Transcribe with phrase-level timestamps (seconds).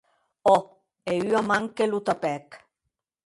[0.51, 0.63] Òc,
[1.13, 2.45] e ua man que lo tapèc.